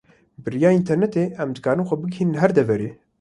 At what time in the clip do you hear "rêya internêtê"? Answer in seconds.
0.53-1.23